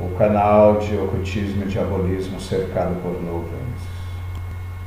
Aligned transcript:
o 0.00 0.16
canal 0.16 0.78
de 0.78 0.96
ocultismo 0.96 1.64
e 1.64 1.68
diabolismo 1.68 2.40
cercado 2.40 3.00
por 3.02 3.20
nuvens. 3.22 3.78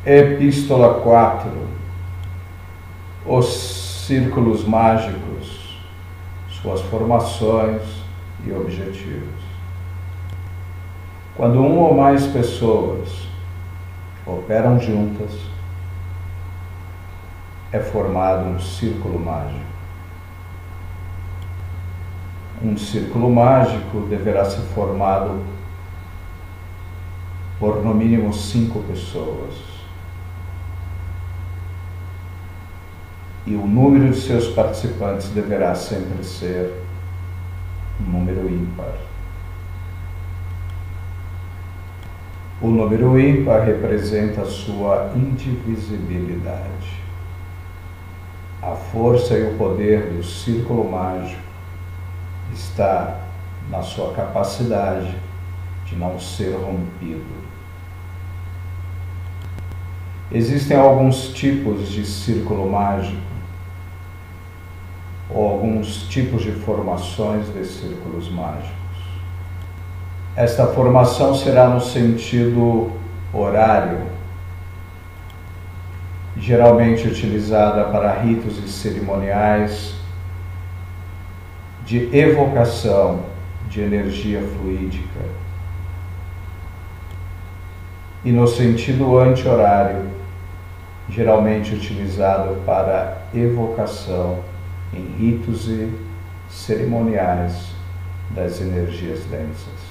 Epístola 0.05 1.01
4 1.01 1.51
Os 3.25 4.03
círculos 4.07 4.65
mágicos, 4.65 5.79
suas 6.49 6.81
formações 6.81 7.81
e 8.45 8.51
objetivos. 8.51 9.41
Quando 11.35 11.59
uma 11.59 11.87
ou 11.87 11.95
mais 11.95 12.25
pessoas 12.27 13.27
operam 14.25 14.79
juntas, 14.79 15.31
é 17.71 17.79
formado 17.79 18.49
um 18.49 18.59
círculo 18.59 19.19
mágico. 19.19 19.80
Um 22.63 22.77
círculo 22.77 23.27
mágico 23.27 24.01
deverá 24.01 24.45
ser 24.45 24.61
formado 24.75 25.41
por 27.59 27.83
no 27.83 27.93
mínimo 27.93 28.31
cinco 28.31 28.81
pessoas. 28.83 29.55
E 33.47 33.55
o 33.55 33.65
número 33.65 34.11
de 34.11 34.19
seus 34.19 34.47
participantes 34.49 35.29
deverá 35.29 35.73
sempre 35.73 36.23
ser 36.23 36.71
um 37.99 38.11
número 38.11 38.47
ímpar. 38.47 38.93
O 42.61 42.67
número 42.67 43.19
ímpar 43.19 43.63
representa 43.65 44.41
a 44.41 44.45
sua 44.45 45.11
indivisibilidade. 45.15 47.01
A 48.61 48.75
força 48.75 49.35
e 49.35 49.51
o 49.51 49.57
poder 49.57 50.11
do 50.11 50.23
círculo 50.23 50.87
mágico 50.91 51.50
está 52.53 53.21
na 53.69 53.81
sua 53.81 54.13
capacidade 54.13 55.15
de 55.85 55.95
não 55.95 56.19
ser 56.19 56.55
rompido. 56.55 57.41
Existem 60.31 60.77
alguns 60.77 61.29
tipos 61.29 61.89
de 61.89 62.05
círculo 62.05 62.69
mágico, 62.69 63.19
ou 65.29 65.49
alguns 65.49 66.03
tipos 66.09 66.43
de 66.43 66.51
formações 66.51 67.53
de 67.53 67.65
círculos 67.65 68.29
mágicos. 68.29 68.71
Esta 70.35 70.67
formação 70.67 71.35
será 71.35 71.67
no 71.67 71.81
sentido 71.81 72.91
horário, 73.33 73.99
geralmente 76.37 77.07
utilizada 77.07 77.85
para 77.85 78.13
ritos 78.21 78.57
e 78.57 78.69
cerimoniais 78.69 80.00
de 81.91 82.07
evocação 82.17 83.19
de 83.67 83.81
energia 83.81 84.41
fluídica. 84.41 85.19
E 88.23 88.31
no 88.31 88.47
sentido 88.47 89.19
anti-horário, 89.19 90.05
geralmente 91.09 91.75
utilizado 91.75 92.55
para 92.65 93.23
evocação 93.35 94.39
em 94.93 95.03
ritos 95.19 95.67
e 95.67 95.93
cerimoniais 96.49 97.73
das 98.29 98.61
energias 98.61 99.25
densas. 99.25 99.81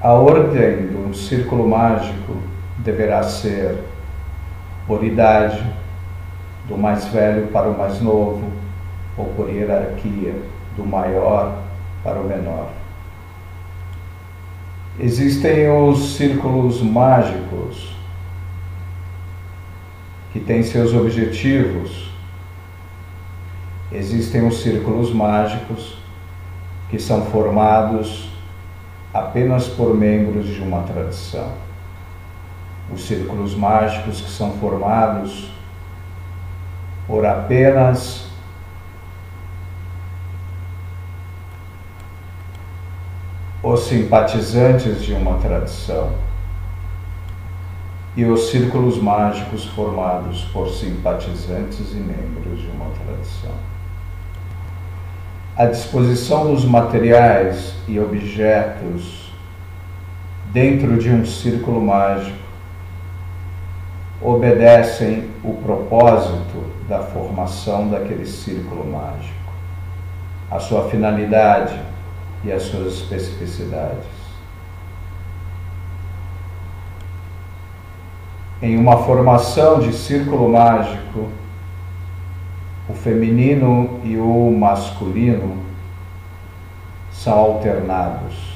A 0.00 0.14
ordem 0.14 0.86
do 0.86 1.14
círculo 1.14 1.68
mágico 1.68 2.38
deverá 2.78 3.22
ser 3.22 3.84
por 4.86 5.04
idade, 5.04 5.62
do 6.66 6.78
mais 6.78 7.04
velho 7.08 7.48
para 7.48 7.68
o 7.68 7.76
mais 7.76 8.00
novo, 8.00 8.63
ou 9.16 9.26
por 9.34 9.48
hierarquia, 9.48 10.34
do 10.76 10.84
maior 10.84 11.62
para 12.02 12.20
o 12.20 12.24
menor. 12.24 12.68
Existem 14.98 15.68
os 15.70 16.16
círculos 16.16 16.80
mágicos 16.80 17.94
que 20.32 20.40
têm 20.40 20.62
seus 20.62 20.92
objetivos. 20.92 22.10
Existem 23.90 24.46
os 24.46 24.62
círculos 24.62 25.12
mágicos 25.12 25.96
que 26.90 26.98
são 26.98 27.26
formados 27.26 28.28
apenas 29.12 29.68
por 29.68 29.94
membros 29.96 30.46
de 30.48 30.60
uma 30.60 30.82
tradição. 30.82 31.52
Os 32.92 33.06
círculos 33.06 33.54
mágicos 33.54 34.20
que 34.20 34.30
são 34.30 34.52
formados 34.58 35.50
por 37.06 37.24
apenas 37.24 38.28
os 43.64 43.84
simpatizantes 43.84 45.02
de 45.02 45.14
uma 45.14 45.38
tradição 45.38 46.12
e 48.14 48.22
os 48.26 48.50
círculos 48.50 48.98
mágicos 49.00 49.64
formados 49.64 50.44
por 50.52 50.68
simpatizantes 50.68 51.92
e 51.92 51.96
membros 51.96 52.60
de 52.60 52.66
uma 52.68 52.90
tradição. 52.90 53.54
A 55.56 55.64
disposição 55.64 56.52
dos 56.52 56.66
materiais 56.66 57.74
e 57.88 57.98
objetos 57.98 59.32
dentro 60.52 60.98
de 60.98 61.08
um 61.08 61.24
círculo 61.24 61.80
mágico 61.80 62.36
obedecem 64.20 65.30
o 65.42 65.54
propósito 65.54 66.64
da 66.86 67.00
formação 67.00 67.88
daquele 67.88 68.26
círculo 68.26 68.84
mágico, 68.92 69.52
a 70.50 70.60
sua 70.60 70.88
finalidade 70.90 71.93
e 72.44 72.52
as 72.52 72.62
suas 72.62 72.94
especificidades. 72.94 74.06
Em 78.60 78.76
uma 78.76 78.98
formação 78.98 79.80
de 79.80 79.92
círculo 79.92 80.48
mágico, 80.48 81.28
o 82.88 82.94
feminino 82.94 84.00
e 84.04 84.16
o 84.16 84.50
masculino 84.50 85.58
são 87.10 87.32
alternados. 87.32 88.54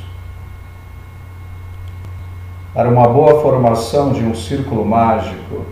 Para 2.74 2.88
uma 2.88 3.08
boa 3.08 3.42
formação 3.42 4.12
de 4.12 4.22
um 4.22 4.34
círculo 4.34 4.84
mágico 4.84 5.64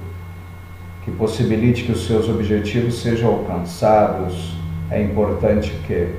que 1.05 1.11
possibilite 1.11 1.85
que 1.85 1.93
os 1.93 2.07
seus 2.07 2.29
objetivos 2.29 3.01
sejam 3.01 3.31
alcançados, 3.31 4.57
é 4.91 5.03
importante 5.03 5.71
que 5.87 6.15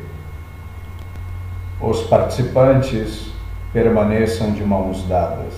os 1.79 2.01
participantes 2.03 3.31
permaneçam 3.71 4.51
de 4.51 4.63
mãos 4.63 5.03
dadas. 5.07 5.53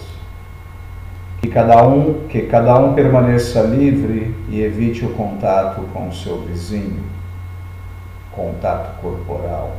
Que 1.41 1.47
cada 1.47 1.87
um, 1.87 2.27
que 2.27 2.41
cada 2.43 2.77
um 2.77 2.93
permaneça 2.93 3.61
livre 3.61 4.35
e 4.49 4.61
evite 4.61 5.05
o 5.05 5.13
contato 5.13 5.81
com 5.93 6.09
o 6.09 6.13
seu 6.13 6.41
vizinho, 6.41 7.01
contato 8.31 8.99
corporal. 9.01 9.77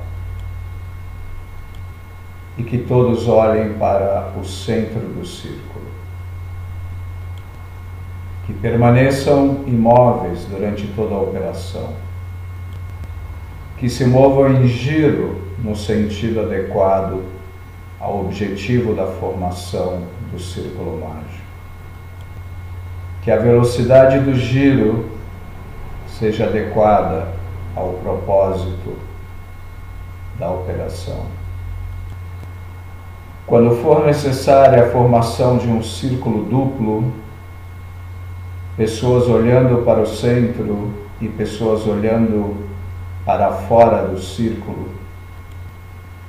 E 2.56 2.62
que 2.62 2.78
todos 2.78 3.28
olhem 3.28 3.74
para 3.74 4.32
o 4.40 4.44
centro 4.44 5.00
do 5.00 5.26
círculo. 5.26 5.84
Que 8.46 8.54
permaneçam 8.54 9.64
imóveis 9.66 10.46
durante 10.46 10.86
toda 10.88 11.14
a 11.14 11.20
operação. 11.20 11.92
Que 13.80 13.88
se 13.88 14.04
movam 14.04 14.52
em 14.52 14.68
giro 14.68 15.40
no 15.64 15.74
sentido 15.74 16.42
adequado 16.42 17.22
ao 17.98 18.20
objetivo 18.20 18.94
da 18.94 19.06
formação 19.06 20.02
do 20.30 20.38
círculo 20.38 21.00
mágico. 21.00 21.44
Que 23.22 23.30
a 23.30 23.38
velocidade 23.38 24.20
do 24.20 24.34
giro 24.34 25.06
seja 26.06 26.44
adequada 26.44 27.28
ao 27.74 27.94
propósito 27.94 28.98
da 30.38 30.50
operação. 30.50 31.24
Quando 33.46 33.76
for 33.76 34.04
necessária 34.04 34.84
a 34.84 34.90
formação 34.90 35.56
de 35.56 35.68
um 35.68 35.82
círculo 35.82 36.44
duplo, 36.44 37.12
pessoas 38.76 39.26
olhando 39.26 39.82
para 39.84 40.00
o 40.00 40.06
centro 40.06 40.92
e 41.20 41.28
pessoas 41.28 41.86
olhando 41.86 42.69
para 43.30 43.52
fora 43.52 44.08
do 44.08 44.18
círculo, 44.18 44.88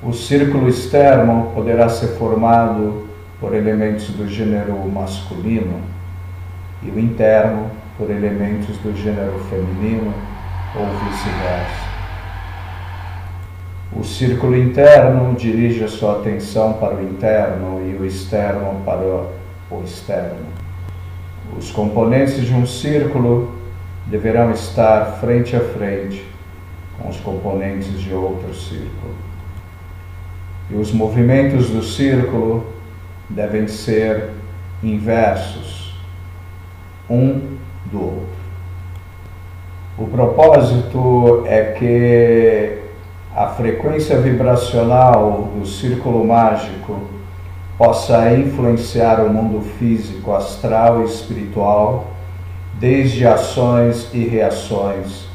o 0.04 0.14
círculo 0.14 0.70
externo 0.70 1.52
poderá 1.56 1.90
ser 1.90 2.10
formado 2.10 3.08
por 3.40 3.56
elementos 3.56 4.10
do 4.10 4.28
gênero 4.28 4.78
masculino 4.88 5.82
e 6.84 6.92
o 6.92 7.00
interno 7.00 7.72
por 7.98 8.12
elementos 8.12 8.78
do 8.78 8.96
gênero 8.96 9.40
feminino 9.50 10.14
ou 10.76 10.86
vice-versa. 10.86 11.92
O 13.92 14.04
círculo 14.04 14.56
interno 14.56 15.34
dirige 15.34 15.84
a 15.84 15.88
sua 15.88 16.20
atenção 16.20 16.74
para 16.74 16.98
o 16.98 17.02
interno 17.02 17.82
e 17.84 17.96
o 17.96 18.06
externo 18.06 18.80
para 18.86 19.02
o 19.72 19.84
externo. 19.84 20.46
Os 21.58 21.72
componentes 21.72 22.46
de 22.46 22.54
um 22.54 22.68
círculo 22.68 23.56
deverão 24.06 24.52
estar 24.52 25.18
frente 25.20 25.56
a 25.56 25.62
frente 25.62 26.30
com 27.02 27.10
os 27.10 27.18
componentes 27.18 28.00
de 28.00 28.14
outro 28.14 28.54
círculo. 28.54 29.16
E 30.70 30.76
os 30.76 30.92
movimentos 30.92 31.70
do 31.70 31.84
círculo 31.84 32.66
devem 33.30 33.68
ser 33.68 34.30
inversos 34.84 35.96
um 37.10 37.58
do 37.86 38.02
outro. 38.02 38.42
O 39.98 40.08
propósito 40.08 41.44
é 41.46 41.74
que 41.74 42.78
a 43.36 43.48
frequência 43.48 44.20
vibracional 44.20 45.50
do 45.58 45.66
círculo 45.66 46.26
mágico 46.26 47.02
possa 47.78 48.34
influenciar 48.34 49.20
o 49.22 49.34
mundo 49.34 49.62
físico, 49.78 50.34
astral 50.34 51.02
e 51.02 51.06
espiritual, 51.06 52.08
desde 52.80 53.28
ações 53.28 54.10
e 54.14 54.24
reações, 54.24 55.31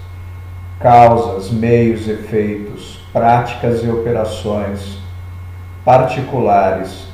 causas, 0.79 1.51
meios, 1.51 2.09
efeitos, 2.09 3.01
práticas 3.13 3.83
e 3.83 3.89
operações 3.89 4.99
particulares 5.85 7.07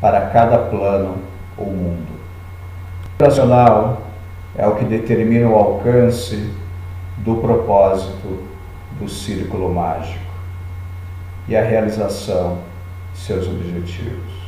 para 0.00 0.22
cada 0.30 0.58
plano 0.58 1.18
ou 1.56 1.66
mundo. 1.66 2.12
O 3.20 3.24
racional 3.24 4.02
é 4.56 4.66
o 4.66 4.74
que 4.74 4.84
determina 4.84 5.48
o 5.48 5.54
alcance 5.54 6.50
do 7.18 7.36
propósito 7.36 8.42
do 8.98 9.08
círculo 9.08 9.72
mágico 9.72 10.32
e 11.46 11.56
a 11.56 11.62
realização 11.62 12.58
de 13.12 13.20
seus 13.20 13.46
objetivos. 13.46 14.41